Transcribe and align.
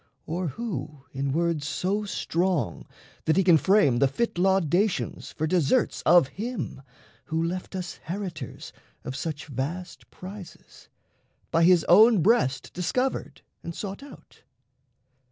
Or 0.25 0.47
who 0.47 1.05
in 1.11 1.31
words 1.31 1.67
so 1.67 2.05
strong 2.05 2.87
that 3.25 3.37
he 3.37 3.43
can 3.43 3.59
frame 3.59 3.97
The 3.99 4.07
fit 4.07 4.39
laudations 4.39 5.31
for 5.31 5.45
deserts 5.45 6.01
of 6.07 6.27
him 6.29 6.81
Who 7.25 7.43
left 7.43 7.75
us 7.75 7.97
heritors 8.07 8.73
of 9.03 9.15
such 9.15 9.45
vast 9.45 10.09
prizes, 10.09 10.89
By 11.51 11.65
his 11.65 11.83
own 11.83 12.23
breast 12.23 12.73
discovered 12.73 13.43
and 13.61 13.75
sought 13.75 14.01
out? 14.01 14.41